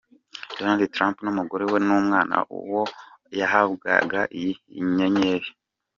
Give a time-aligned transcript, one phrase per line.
[0.57, 2.81] Donald Trump n'umugore we n'umwana ubwo
[3.39, 4.51] yahabwaga iyi
[4.95, 5.47] nyenyeri.